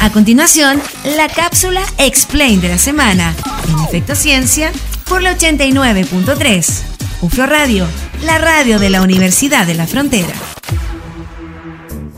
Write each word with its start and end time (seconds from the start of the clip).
A 0.00 0.10
continuación, 0.10 0.80
la 1.04 1.28
cápsula 1.28 1.82
Explain 1.98 2.62
de 2.62 2.70
la 2.70 2.78
semana, 2.78 3.34
en 3.68 3.84
Efecto 3.84 4.14
Ciencia, 4.14 4.72
por 5.06 5.20
la 5.20 5.36
89.3. 5.36 6.82
UFRO 7.20 7.44
Radio, 7.44 7.86
la 8.22 8.38
radio 8.38 8.78
de 8.78 8.88
la 8.88 9.02
Universidad 9.02 9.66
de 9.66 9.74
la 9.74 9.86
Frontera. 9.86 10.32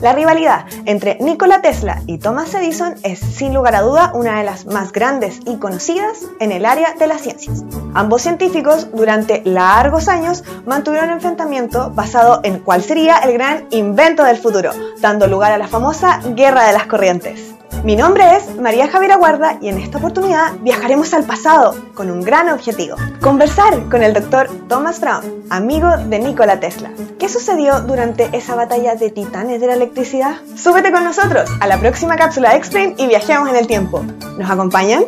La 0.00 0.12
rivalidad 0.12 0.64
entre 0.84 1.18
Nikola 1.20 1.60
Tesla 1.60 2.02
y 2.06 2.18
Thomas 2.18 2.54
Edison 2.54 2.94
es 3.02 3.18
sin 3.18 3.52
lugar 3.52 3.74
a 3.74 3.82
duda 3.82 4.12
una 4.14 4.38
de 4.38 4.44
las 4.44 4.66
más 4.66 4.92
grandes 4.92 5.40
y 5.44 5.56
conocidas 5.56 6.18
en 6.38 6.52
el 6.52 6.66
área 6.66 6.94
de 6.94 7.08
las 7.08 7.22
ciencias. 7.22 7.64
Ambos 7.94 8.22
científicos 8.22 8.88
durante 8.92 9.42
largos 9.44 10.06
años 10.06 10.44
mantuvieron 10.66 11.08
un 11.08 11.14
enfrentamiento 11.14 11.90
basado 11.90 12.42
en 12.44 12.60
cuál 12.60 12.82
sería 12.82 13.18
el 13.18 13.32
gran 13.32 13.66
invento 13.70 14.22
del 14.22 14.36
futuro, 14.36 14.70
dando 15.00 15.26
lugar 15.26 15.50
a 15.50 15.58
la 15.58 15.66
famosa 15.66 16.20
Guerra 16.36 16.64
de 16.64 16.74
las 16.74 16.86
Corrientes. 16.86 17.52
Mi 17.84 17.96
nombre 17.96 18.36
es 18.36 18.54
María 18.60 18.86
Javier 18.86 19.10
Aguarda 19.10 19.58
y 19.60 19.66
en 19.66 19.76
esta 19.76 19.98
oportunidad 19.98 20.52
viajaremos 20.60 21.12
al 21.14 21.24
pasado 21.24 21.74
con 21.94 22.12
un 22.12 22.20
gran 22.20 22.48
objetivo, 22.48 22.94
conversar 23.20 23.88
con 23.88 24.04
el 24.04 24.14
doctor 24.14 24.48
Thomas 24.68 25.00
Brown, 25.00 25.42
amigo 25.50 25.88
de 25.96 26.20
Nikola 26.20 26.60
Tesla. 26.60 26.92
¿Qué 27.18 27.28
sucedió 27.28 27.80
durante 27.80 28.28
esa 28.36 28.54
batalla 28.54 28.94
de 28.94 29.10
titanes 29.10 29.60
de 29.60 29.66
la 29.66 29.74
electricidad? 29.74 30.36
Súbete 30.54 30.92
con 30.92 31.02
nosotros 31.02 31.50
a 31.58 31.66
la 31.66 31.80
próxima 31.80 32.14
cápsula 32.14 32.54
Explain 32.54 32.94
y 32.98 33.08
viajemos 33.08 33.48
en 33.48 33.56
el 33.56 33.66
tiempo. 33.66 34.04
¿Nos 34.38 34.48
acompañan? 34.48 35.02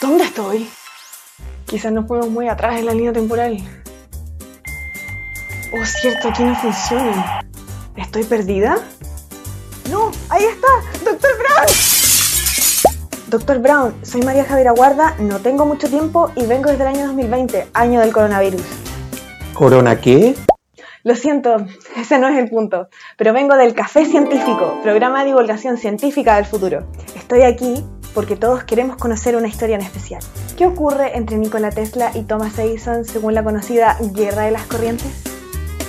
¿Dónde 0.00 0.22
estoy? 0.22 0.70
Quizás 1.66 1.92
nos 1.92 2.06
fuimos 2.06 2.28
muy 2.28 2.48
atrás 2.48 2.78
en 2.78 2.86
la 2.86 2.94
línea 2.94 3.12
temporal. 3.12 3.79
Oh, 5.72 5.84
cierto, 5.84 6.28
aquí 6.28 6.42
no 6.42 6.56
funciona. 6.56 7.44
¿Estoy 7.94 8.24
perdida? 8.24 8.78
No, 9.88 10.10
ahí 10.28 10.44
está, 10.44 10.66
Doctor 11.04 11.30
Brown. 11.38 11.66
Doctor 13.28 13.58
Brown, 13.60 13.94
soy 14.02 14.22
María 14.22 14.44
Javier 14.44 14.66
Aguarda, 14.68 15.14
no 15.20 15.38
tengo 15.38 15.66
mucho 15.66 15.88
tiempo 15.88 16.32
y 16.34 16.46
vengo 16.46 16.70
desde 16.70 16.82
el 16.82 16.88
año 16.88 17.06
2020, 17.06 17.68
año 17.72 18.00
del 18.00 18.12
coronavirus. 18.12 18.62
¿Corona 19.54 20.00
qué? 20.00 20.34
Lo 21.04 21.14
siento, 21.14 21.64
ese 21.96 22.18
no 22.18 22.26
es 22.26 22.36
el 22.36 22.50
punto, 22.50 22.88
pero 23.16 23.32
vengo 23.32 23.56
del 23.56 23.72
Café 23.72 24.04
Científico, 24.06 24.80
programa 24.82 25.20
de 25.20 25.26
divulgación 25.26 25.76
científica 25.76 26.34
del 26.34 26.46
futuro. 26.46 26.88
Estoy 27.14 27.42
aquí 27.42 27.84
porque 28.12 28.34
todos 28.34 28.64
queremos 28.64 28.96
conocer 28.96 29.36
una 29.36 29.46
historia 29.46 29.76
en 29.76 29.82
especial. 29.82 30.20
¿Qué 30.56 30.66
ocurre 30.66 31.16
entre 31.16 31.36
Nikola 31.36 31.70
Tesla 31.70 32.10
y 32.14 32.22
Thomas 32.22 32.58
Edison 32.58 33.04
según 33.04 33.34
la 33.34 33.44
conocida 33.44 33.96
Guerra 34.12 34.42
de 34.42 34.50
las 34.50 34.64
Corrientes? 34.64 35.29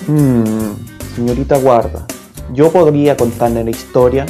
Mmm, 0.08 0.74
señorita 1.16 1.58
Guarda, 1.58 2.08
yo 2.54 2.72
podría 2.72 3.16
contarle 3.16 3.64
la 3.64 3.70
historia 3.70 4.26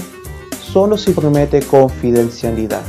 solo 0.59 0.97
si 0.97 1.13
promete 1.13 1.61
confidencialidad. 1.61 2.81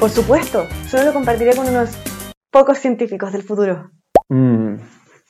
Por 0.00 0.10
supuesto, 0.10 0.64
solo 0.88 1.04
lo 1.04 1.12
compartiré 1.12 1.54
con 1.54 1.68
unos 1.68 1.90
pocos 2.50 2.78
científicos 2.78 3.32
del 3.32 3.42
futuro. 3.42 3.90
Mmm, 4.28 4.74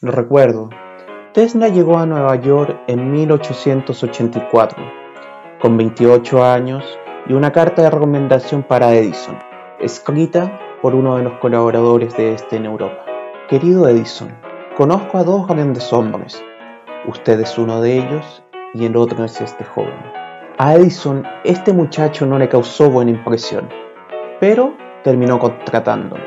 lo 0.01 0.13
recuerdo. 0.13 0.71
Tesla 1.35 1.69
llegó 1.69 1.99
a 1.99 2.07
Nueva 2.07 2.37
York 2.37 2.81
en 2.87 3.11
1884, 3.11 4.83
con 5.61 5.77
28 5.77 6.45
años 6.45 6.85
y 7.27 7.35
una 7.35 7.53
carta 7.53 7.83
de 7.83 7.91
recomendación 7.91 8.63
para 8.63 8.95
Edison, 8.95 9.39
escrita 9.81 10.59
por 10.81 10.95
uno 10.95 11.17
de 11.17 11.25
los 11.25 11.39
colaboradores 11.41 12.17
de 12.17 12.35
este 12.35 12.57
en 12.57 12.67
Europa. 12.67 13.05
Querido 13.49 13.89
Edison, 13.89 14.35
conozco 14.77 15.19
a 15.19 15.25
dos 15.25 15.47
grandes 15.47 15.93
hombres, 15.93 16.43
Usted 17.07 17.39
es 17.41 17.59
uno 17.59 17.83
de 17.83 17.99
ellos 17.99 18.43
y 18.73 18.87
el 18.87 18.97
otro 18.97 19.25
es 19.25 19.39
este 19.41 19.63
joven. 19.63 19.93
A 20.57 20.75
Edison 20.75 21.23
este 21.45 21.73
muchacho 21.73 22.25
no 22.25 22.39
le 22.39 22.49
causó 22.49 22.89
buena 22.89 23.11
impresión, 23.11 23.69
pero 24.41 24.75
terminó 25.03 25.39
contratándolo. 25.39 26.25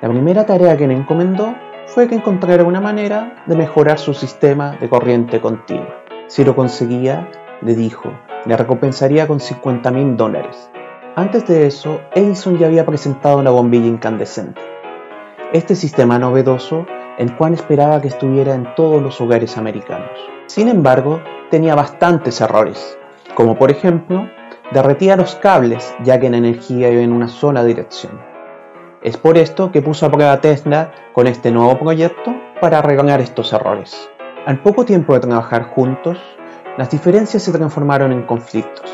La 0.00 0.08
primera 0.08 0.46
tarea 0.46 0.76
que 0.76 0.86
le 0.86 0.94
encomendó 0.94 1.54
fue 1.86 2.06
que 2.06 2.14
encontrara 2.14 2.62
una 2.62 2.80
manera 2.80 3.42
de 3.46 3.56
mejorar 3.56 3.98
su 3.98 4.14
sistema 4.14 4.76
de 4.80 4.88
corriente 4.88 5.40
continua. 5.40 6.04
Si 6.28 6.44
lo 6.44 6.54
conseguía, 6.54 7.28
le 7.60 7.74
dijo, 7.74 8.12
le 8.46 8.56
recompensaría 8.56 9.26
con 9.26 9.40
50 9.40 9.90
mil 9.90 10.16
dólares. 10.16 10.70
Antes 11.16 11.46
de 11.48 11.66
eso, 11.66 12.00
Edison 12.14 12.58
ya 12.58 12.68
había 12.68 12.86
presentado 12.86 13.38
una 13.38 13.50
bombilla 13.50 13.88
incandescente. 13.88 14.60
Este 15.52 15.74
sistema 15.74 16.18
novedoso 16.20 16.86
el 17.20 17.36
cual 17.36 17.52
esperaba 17.52 18.00
que 18.00 18.08
estuviera 18.08 18.54
en 18.54 18.74
todos 18.74 19.02
los 19.02 19.20
hogares 19.20 19.58
americanos. 19.58 20.10
Sin 20.46 20.68
embargo, 20.68 21.20
tenía 21.50 21.74
bastantes 21.74 22.40
errores, 22.40 22.98
como 23.34 23.58
por 23.58 23.70
ejemplo, 23.70 24.26
derretía 24.72 25.16
los 25.16 25.34
cables 25.34 25.94
ya 26.02 26.18
que 26.18 26.30
la 26.30 26.38
energía 26.38 26.90
iba 26.90 27.02
en 27.02 27.12
una 27.12 27.28
sola 27.28 27.62
dirección. 27.62 28.18
Es 29.02 29.18
por 29.18 29.36
esto 29.36 29.70
que 29.70 29.82
puso 29.82 30.06
a 30.06 30.10
prueba 30.10 30.40
Tesla 30.40 30.92
con 31.12 31.26
este 31.26 31.50
nuevo 31.50 31.78
proyecto 31.78 32.34
para 32.58 32.78
arreglar 32.78 33.20
estos 33.20 33.52
errores. 33.52 34.08
Al 34.46 34.62
poco 34.62 34.86
tiempo 34.86 35.12
de 35.12 35.20
trabajar 35.20 35.64
juntos, 35.64 36.18
las 36.78 36.88
diferencias 36.88 37.42
se 37.42 37.52
transformaron 37.52 38.12
en 38.12 38.22
conflictos. 38.22 38.90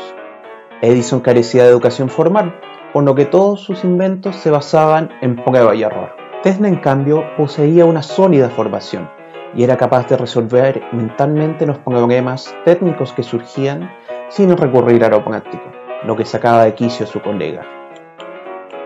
Edison 0.81 1.21
carecía 1.21 1.63
de 1.63 1.69
educación 1.69 2.09
formal, 2.09 2.59
por 2.91 3.05
lo 3.05 3.15
que 3.15 3.23
todos 3.23 3.61
sus 3.61 3.85
inventos 3.85 4.35
se 4.35 4.51
basaban 4.51 5.11
en 5.21 5.41
prueba 5.41 5.73
y 5.75 5.83
error. 5.83 6.16
Tesla, 6.43 6.67
en 6.67 6.75
cambio, 6.75 7.23
poseía 7.35 7.85
una 7.85 8.03
sólida 8.03 8.49
formación 8.49 9.09
y 9.55 9.63
era 9.63 9.75
capaz 9.75 10.07
de 10.07 10.17
resolver 10.17 10.83
mentalmente 10.91 11.65
los 11.65 11.79
problemas 11.79 12.55
técnicos 12.63 13.11
que 13.13 13.23
surgían 13.23 13.89
sin 14.29 14.55
recurrir 14.55 15.03
a 15.03 15.09
lo 15.09 15.25
práctico, 15.25 15.63
lo 16.05 16.15
que 16.15 16.25
sacaba 16.25 16.63
de 16.63 16.75
quicio 16.75 17.05
a 17.05 17.09
su 17.09 17.21
colega. 17.21 17.63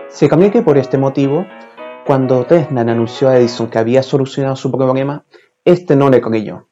Se 0.08 0.28
cambió 0.28 0.50
que 0.50 0.62
por 0.62 0.78
este 0.78 0.96
motivo, 0.96 1.44
cuando 2.06 2.44
Tesla 2.46 2.80
anunció 2.80 3.28
a 3.28 3.36
Edison 3.36 3.68
que 3.68 3.78
había 3.78 4.02
solucionado 4.02 4.56
su 4.56 4.72
problema, 4.72 5.24
este 5.64 5.94
no 5.94 6.08
le 6.08 6.22
creyó. 6.22 6.68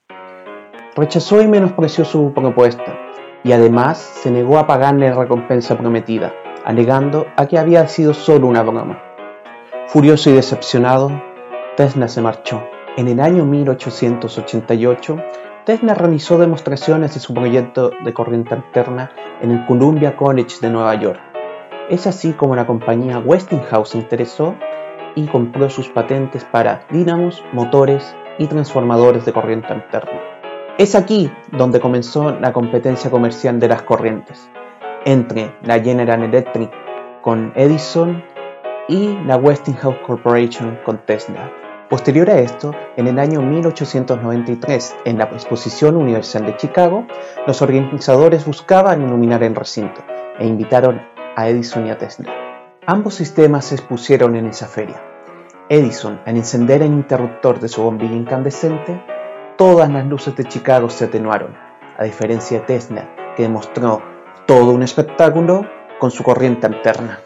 Rechazó 0.96 1.42
y 1.42 1.46
menospreció 1.46 2.06
su 2.06 2.32
propuesta, 2.32 2.98
y 3.44 3.52
además 3.52 3.98
se 3.98 4.30
negó 4.30 4.58
a 4.58 4.66
pagarle 4.66 5.10
la 5.10 5.16
recompensa 5.16 5.76
prometida, 5.76 6.32
alegando 6.64 7.26
a 7.36 7.46
que 7.46 7.58
había 7.58 7.86
sido 7.86 8.14
solo 8.14 8.46
una 8.46 8.62
broma. 8.62 9.09
Furioso 9.92 10.30
y 10.30 10.34
decepcionado, 10.34 11.10
Tesla 11.76 12.06
se 12.06 12.20
marchó. 12.20 12.62
En 12.96 13.08
el 13.08 13.18
año 13.18 13.44
1888, 13.44 15.16
Tesla 15.66 15.94
realizó 15.94 16.38
demostraciones 16.38 17.14
de 17.14 17.18
su 17.18 17.34
proyecto 17.34 17.90
de 18.04 18.14
corriente 18.14 18.54
alterna 18.54 19.10
en 19.42 19.50
el 19.50 19.66
Columbia 19.66 20.16
College 20.16 20.58
de 20.60 20.70
Nueva 20.70 20.94
York. 20.94 21.20
Es 21.88 22.06
así 22.06 22.34
como 22.34 22.54
la 22.54 22.68
compañía 22.68 23.18
Westinghouse 23.18 23.88
se 23.88 23.98
interesó 23.98 24.54
y 25.16 25.26
compró 25.26 25.68
sus 25.68 25.88
patentes 25.88 26.44
para 26.44 26.84
dínamos, 26.92 27.42
motores 27.52 28.14
y 28.38 28.46
transformadores 28.46 29.24
de 29.24 29.32
corriente 29.32 29.72
alterna. 29.72 30.20
Es 30.78 30.94
aquí 30.94 31.32
donde 31.50 31.80
comenzó 31.80 32.38
la 32.38 32.52
competencia 32.52 33.10
comercial 33.10 33.58
de 33.58 33.66
las 33.66 33.82
corrientes, 33.82 34.48
entre 35.04 35.52
la 35.64 35.80
General 35.80 36.22
Electric 36.22 36.70
con 37.22 37.52
Edison 37.56 38.22
y 38.90 39.16
la 39.24 39.36
Westinghouse 39.36 39.98
Corporation 40.04 40.76
con 40.84 40.98
Tesla. 41.06 41.52
Posterior 41.88 42.28
a 42.28 42.40
esto, 42.40 42.72
en 42.96 43.06
el 43.06 43.20
año 43.20 43.40
1893, 43.40 44.96
en 45.04 45.16
la 45.16 45.24
Exposición 45.24 45.96
Universal 45.96 46.44
de 46.44 46.56
Chicago, 46.56 47.06
los 47.46 47.62
organizadores 47.62 48.44
buscaban 48.44 49.02
iluminar 49.02 49.44
el 49.44 49.54
recinto 49.54 50.02
e 50.40 50.46
invitaron 50.46 51.00
a 51.36 51.48
Edison 51.48 51.86
y 51.86 51.90
a 51.90 51.98
Tesla. 51.98 52.32
Ambos 52.84 53.14
sistemas 53.14 53.66
se 53.66 53.76
expusieron 53.76 54.34
en 54.34 54.46
esa 54.46 54.66
feria. 54.66 55.00
Edison, 55.68 56.20
al 56.26 56.36
encender 56.36 56.82
el 56.82 56.92
interruptor 56.92 57.60
de 57.60 57.68
su 57.68 57.84
bombilla 57.84 58.16
incandescente, 58.16 59.00
todas 59.56 59.88
las 59.88 60.04
luces 60.06 60.34
de 60.34 60.46
Chicago 60.46 60.90
se 60.90 61.04
atenuaron, 61.04 61.56
a 61.96 62.02
diferencia 62.02 62.58
de 62.58 62.66
Tesla, 62.66 63.34
que 63.36 63.44
demostró 63.44 64.02
todo 64.46 64.72
un 64.72 64.82
espectáculo 64.82 65.64
con 66.00 66.10
su 66.10 66.24
corriente 66.24 66.66
alterna. 66.66 67.20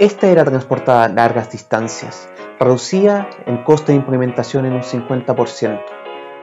Esta 0.00 0.28
era 0.28 0.46
transportada 0.46 1.04
a 1.04 1.08
largas 1.08 1.50
distancias, 1.50 2.30
reducía 2.58 3.28
el 3.44 3.62
coste 3.64 3.92
de 3.92 3.96
implementación 3.96 4.64
en 4.64 4.72
un 4.72 4.80
50%, 4.80 5.78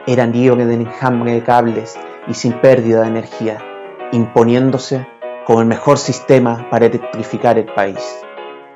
era 0.06 0.28
libre 0.28 0.64
del 0.64 0.82
enjambre 0.82 1.32
de 1.32 1.42
cables 1.42 1.98
y 2.28 2.34
sin 2.34 2.52
pérdida 2.60 3.00
de 3.00 3.08
energía, 3.08 3.58
imponiéndose 4.12 5.08
como 5.44 5.60
el 5.60 5.66
mejor 5.66 5.98
sistema 5.98 6.70
para 6.70 6.86
electrificar 6.86 7.58
el 7.58 7.64
país. 7.64 8.24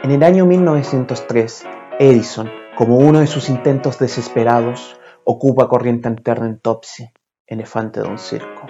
En 0.02 0.10
el 0.10 0.24
año 0.24 0.46
1903, 0.46 1.64
Edison, 2.00 2.50
como 2.74 2.96
uno 2.96 3.20
de 3.20 3.28
sus 3.28 3.50
intentos 3.50 4.00
desesperados, 4.00 4.98
ocupa 5.22 5.68
corriente 5.68 6.08
alterna 6.08 6.46
en 6.46 6.58
Topsy, 6.58 7.08
elefante 7.46 8.00
de 8.00 8.08
un 8.08 8.18
circo. 8.18 8.66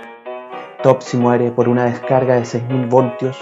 Topsy 0.83 1.17
muere 1.17 1.53
por 1.53 1.71
una 1.71 1.87
descarga 1.87 2.35
de 2.35 2.43
6.000 2.43 2.91
voltios 2.91 3.39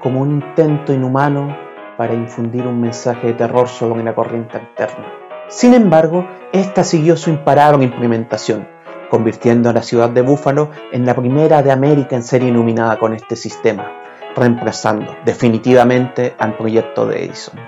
como 0.00 0.22
un 0.22 0.30
intento 0.30 0.94
inhumano 0.94 1.70
para 2.02 2.14
infundir 2.14 2.66
un 2.66 2.80
mensaje 2.80 3.28
de 3.28 3.34
terror 3.34 3.68
sobre 3.68 4.02
la 4.02 4.12
corriente 4.12 4.58
alterna. 4.58 5.06
Sin 5.46 5.72
embargo, 5.72 6.26
esta 6.52 6.82
siguió 6.82 7.16
su 7.16 7.30
imparable 7.30 7.84
implementación, 7.84 8.66
convirtiendo 9.08 9.70
a 9.70 9.72
la 9.72 9.82
ciudad 9.82 10.10
de 10.10 10.22
Búfalo 10.22 10.70
en 10.90 11.06
la 11.06 11.14
primera 11.14 11.62
de 11.62 11.70
América 11.70 12.16
en 12.16 12.24
ser 12.24 12.42
iluminada 12.42 12.98
con 12.98 13.14
este 13.14 13.36
sistema, 13.36 13.88
reemplazando 14.34 15.14
definitivamente 15.24 16.34
al 16.40 16.56
proyecto 16.56 17.06
de 17.06 17.24
Edison. 17.24 17.60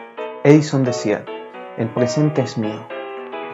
Edison 0.43 0.83
decía, 0.83 1.25
el 1.79 1.91
presente 1.91 2.43
es 2.43 2.59
mío, 2.59 2.89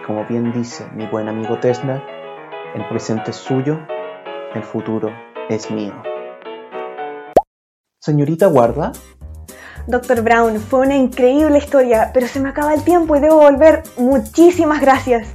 y 0.01 0.07
como 0.07 0.25
bien 0.25 0.51
dice 0.51 0.89
mi 0.97 1.05
buen 1.05 1.29
amigo 1.29 1.59
Tesla, 1.59 2.03
el 2.75 2.89
presente 2.89 3.33
es 3.33 3.37
suyo, 3.37 3.79
el 4.55 4.63
futuro 4.63 5.11
es 5.51 5.71
mío. 5.71 5.93
Señorita 7.99 8.47
Guarda. 8.47 8.93
Doctor 9.91 10.23
Brown, 10.23 10.61
fue 10.61 10.81
una 10.81 10.95
increíble 10.95 11.59
historia, 11.59 12.13
pero 12.15 12.29
se 12.29 12.39
me 12.39 12.51
acaba 12.51 12.73
el 12.75 12.85
tiempo 12.85 13.17
y 13.17 13.21
debo 13.21 13.39
volver. 13.39 13.83
Muchísimas 13.97 14.81
gracias. 14.81 15.27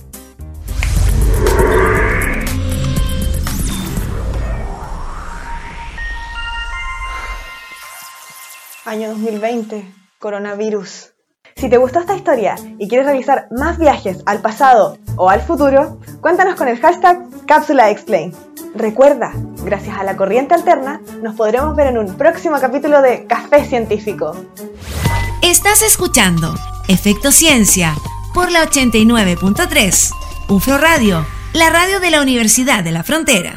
Año 8.85 9.09
2020, 9.09 9.93
coronavirus. 10.19 11.11
Si 11.57 11.69
te 11.69 11.77
gustó 11.77 11.99
esta 11.99 12.15
historia 12.15 12.55
y 12.77 12.87
quieres 12.87 13.07
realizar 13.07 13.47
más 13.51 13.77
viajes 13.77 14.23
al 14.25 14.41
pasado 14.41 14.97
o 15.17 15.29
al 15.29 15.41
futuro, 15.41 15.99
cuéntanos 16.21 16.55
con 16.55 16.69
el 16.69 16.79
hashtag 16.79 17.27
Cápsula 17.45 17.89
Explain. 17.89 18.33
Recuerda, 18.75 19.31
gracias 19.63 19.98
a 19.98 20.04
la 20.04 20.18
corriente 20.18 20.54
alterna, 20.54 21.00
nos 21.24 21.36
podremos 21.36 21.75
ver 21.77 21.88
en 21.88 21.98
un 21.98 22.13
próximo 22.16 22.57
capítulo 22.60 23.01
de 23.01 23.25
Café 23.25 23.63
Científico. 23.63 24.36
Estás 25.42 25.81
escuchando 25.81 26.54
Efecto 26.89 27.31
Ciencia 27.31 27.95
por 28.33 28.51
la 28.51 28.66
89.3, 28.66 30.12
UFRO 30.50 30.77
Radio, 30.77 31.25
la 31.54 31.69
radio 31.69 32.01
de 32.01 32.12
la 32.12 32.22
Universidad 32.22 32.83
de 32.83 32.92
la 32.92 33.04
Frontera. 33.04 33.54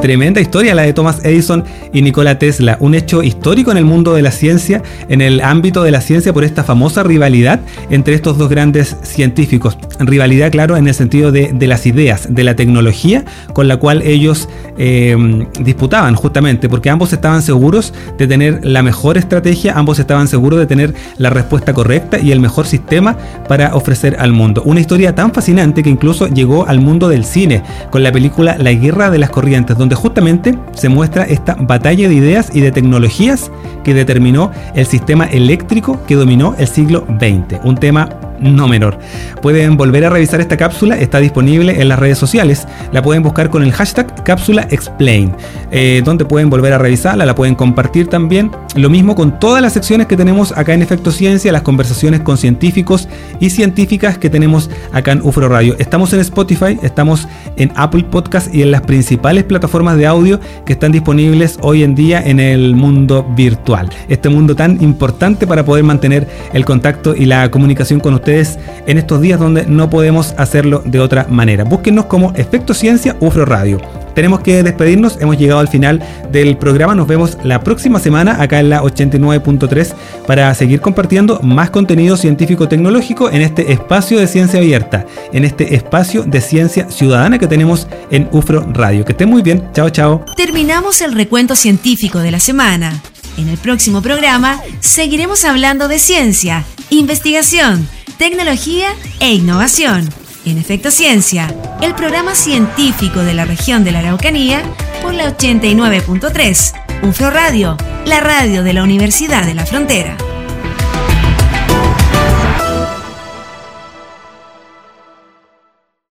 Tremenda 0.00 0.40
historia 0.40 0.74
la 0.74 0.82
de 0.82 0.94
Thomas 0.94 1.22
Edison 1.22 1.64
y 1.96 2.02
Nikola 2.02 2.38
Tesla, 2.38 2.76
un 2.80 2.94
hecho 2.94 3.22
histórico 3.22 3.70
en 3.70 3.78
el 3.78 3.86
mundo 3.86 4.12
de 4.12 4.20
la 4.20 4.30
ciencia, 4.30 4.82
en 5.08 5.22
el 5.22 5.40
ámbito 5.40 5.82
de 5.82 5.90
la 5.90 6.02
ciencia 6.02 6.30
por 6.30 6.44
esta 6.44 6.62
famosa 6.62 7.02
rivalidad 7.02 7.58
entre 7.88 8.12
estos 8.12 8.36
dos 8.36 8.50
grandes 8.50 8.98
científicos. 9.02 9.78
Rivalidad, 9.98 10.52
claro, 10.52 10.76
en 10.76 10.86
el 10.88 10.92
sentido 10.92 11.32
de, 11.32 11.54
las 11.66 11.86
ideas, 11.86 12.26
de 12.28 12.44
la 12.44 12.54
tecnología 12.54 13.24
con 13.54 13.66
la 13.66 13.78
cual 13.78 14.02
ellos 14.02 14.46
eh, 14.76 15.16
disputaban 15.58 16.16
justamente, 16.16 16.68
porque 16.68 16.90
ambos 16.90 17.14
estaban 17.14 17.40
seguros 17.40 17.94
de 18.18 18.26
tener 18.26 18.60
la 18.62 18.82
mejor 18.82 19.16
estrategia, 19.16 19.72
ambos 19.72 19.98
estaban 19.98 20.28
seguros 20.28 20.58
de 20.58 20.66
tener 20.66 20.92
la 21.16 21.30
respuesta 21.30 21.72
correcta 21.72 22.18
y 22.18 22.30
el 22.30 22.40
mejor 22.40 22.66
sistema 22.66 23.16
para 23.48 23.74
ofrecer 23.74 24.16
al 24.18 24.34
mundo. 24.34 24.62
Una 24.66 24.80
historia 24.80 25.14
tan 25.14 25.32
fascinante 25.32 25.82
que 25.82 25.88
incluso 25.88 26.28
llegó 26.28 26.68
al 26.68 26.78
mundo 26.78 27.08
del 27.08 27.24
cine 27.24 27.62
con 27.90 28.02
la 28.02 28.12
película 28.12 28.58
La 28.58 28.72
Guerra 28.72 29.10
de 29.10 29.18
las 29.18 29.30
Corrientes, 29.30 29.78
donde 29.78 29.94
justamente 29.94 30.58
se 30.74 30.90
muestra 30.90 31.24
esta 31.24 31.54
batalla 31.58 31.85
de 31.94 32.14
ideas 32.14 32.50
y 32.52 32.60
de 32.60 32.72
tecnologías 32.72 33.50
que 33.84 33.94
determinó 33.94 34.50
el 34.74 34.86
sistema 34.86 35.26
eléctrico 35.26 36.00
que 36.06 36.16
dominó 36.16 36.56
el 36.58 36.66
siglo 36.66 37.06
XX. 37.20 37.60
Un 37.64 37.76
tema 37.76 38.08
no 38.40 38.66
menor. 38.66 38.98
Pueden 39.40 39.76
volver 39.76 40.04
a 40.04 40.10
revisar 40.10 40.40
esta 40.40 40.56
cápsula, 40.56 40.98
está 40.98 41.20
disponible 41.20 41.80
en 41.80 41.88
las 41.88 41.98
redes 41.98 42.18
sociales. 42.18 42.66
La 42.92 43.02
pueden 43.02 43.22
buscar 43.22 43.50
con 43.50 43.62
el 43.62 43.72
hashtag 43.72 44.24
cápsula 44.24 44.66
explain, 44.70 45.34
eh, 45.70 46.02
donde 46.04 46.24
pueden 46.24 46.50
volver 46.50 46.72
a 46.72 46.78
revisarla, 46.78 47.24
la 47.24 47.34
pueden 47.34 47.54
compartir 47.54 48.08
también. 48.08 48.50
Lo 48.76 48.90
mismo 48.90 49.14
con 49.14 49.40
todas 49.40 49.62
las 49.62 49.72
secciones 49.72 50.06
que 50.06 50.18
tenemos 50.18 50.52
acá 50.52 50.74
en 50.74 50.82
Efecto 50.82 51.10
Ciencia, 51.10 51.50
las 51.50 51.62
conversaciones 51.62 52.20
con 52.20 52.36
científicos 52.36 53.08
y 53.40 53.48
científicas 53.48 54.18
que 54.18 54.28
tenemos 54.28 54.68
acá 54.92 55.12
en 55.12 55.22
UFRO 55.22 55.48
Radio. 55.48 55.74
Estamos 55.78 56.12
en 56.12 56.20
Spotify, 56.20 56.78
estamos 56.82 57.26
en 57.56 57.72
Apple 57.74 58.04
Podcast 58.10 58.54
y 58.54 58.60
en 58.60 58.70
las 58.70 58.82
principales 58.82 59.44
plataformas 59.44 59.96
de 59.96 60.06
audio 60.06 60.40
que 60.66 60.74
están 60.74 60.92
disponibles 60.92 61.58
hoy 61.62 61.84
en 61.84 61.94
día 61.94 62.20
en 62.20 62.38
el 62.38 62.76
mundo 62.76 63.26
virtual. 63.34 63.88
Este 64.10 64.28
mundo 64.28 64.54
tan 64.54 64.82
importante 64.82 65.46
para 65.46 65.64
poder 65.64 65.82
mantener 65.82 66.28
el 66.52 66.66
contacto 66.66 67.14
y 67.16 67.24
la 67.24 67.50
comunicación 67.50 67.98
con 67.98 68.12
ustedes 68.12 68.58
en 68.86 68.98
estos 68.98 69.22
días 69.22 69.40
donde 69.40 69.64
no 69.64 69.88
podemos 69.88 70.34
hacerlo 70.36 70.82
de 70.84 71.00
otra 71.00 71.26
manera. 71.30 71.64
Búsquenos 71.64 72.04
como 72.04 72.32
Efecto 72.34 72.74
Ciencia 72.74 73.16
UFRO 73.20 73.46
Radio. 73.46 73.80
Tenemos 74.16 74.40
que 74.40 74.62
despedirnos, 74.62 75.18
hemos 75.20 75.36
llegado 75.36 75.60
al 75.60 75.68
final 75.68 76.02
del 76.32 76.56
programa, 76.56 76.94
nos 76.94 77.06
vemos 77.06 77.36
la 77.44 77.62
próxima 77.62 78.00
semana 78.00 78.42
acá 78.42 78.60
en 78.60 78.70
la 78.70 78.82
89.3 78.82 79.92
para 80.26 80.54
seguir 80.54 80.80
compartiendo 80.80 81.38
más 81.42 81.68
contenido 81.68 82.16
científico-tecnológico 82.16 83.28
en 83.30 83.42
este 83.42 83.72
espacio 83.72 84.18
de 84.18 84.26
ciencia 84.26 84.58
abierta, 84.58 85.04
en 85.34 85.44
este 85.44 85.74
espacio 85.74 86.22
de 86.22 86.40
ciencia 86.40 86.90
ciudadana 86.90 87.38
que 87.38 87.46
tenemos 87.46 87.88
en 88.10 88.26
UFRO 88.32 88.62
Radio. 88.72 89.04
Que 89.04 89.12
estén 89.12 89.28
muy 89.28 89.42
bien, 89.42 89.62
chao 89.74 89.90
chao. 89.90 90.24
Terminamos 90.34 91.02
el 91.02 91.12
recuento 91.12 91.54
científico 91.54 92.20
de 92.20 92.30
la 92.30 92.40
semana. 92.40 92.98
En 93.36 93.48
el 93.50 93.58
próximo 93.58 94.00
programa 94.00 94.62
seguiremos 94.80 95.44
hablando 95.44 95.88
de 95.88 95.98
ciencia, 95.98 96.64
investigación, 96.88 97.86
tecnología 98.16 98.88
e 99.20 99.34
innovación. 99.34 100.08
En 100.46 100.58
Efecto 100.58 100.92
Ciencia, 100.92 101.52
el 101.82 101.96
programa 101.96 102.36
científico 102.36 103.24
de 103.24 103.34
la 103.34 103.44
región 103.44 103.82
de 103.82 103.90
la 103.90 103.98
Araucanía 103.98 104.62
por 105.02 105.12
la 105.12 105.36
89.3, 105.36 106.72
UFRO 107.02 107.30
Radio, 107.30 107.76
la 108.04 108.20
radio 108.20 108.62
de 108.62 108.72
la 108.72 108.84
Universidad 108.84 109.44
de 109.44 109.54
la 109.54 109.66
Frontera. 109.66 110.16